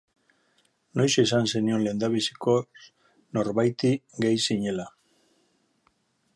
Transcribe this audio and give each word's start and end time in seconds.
Noiz 0.99 1.11
esan 1.23 1.49
zenion 1.51 1.83
lehendabizikoz 1.83 2.85
norbaiti 3.39 3.95
gay 4.25 4.35
zinela. 4.51 4.87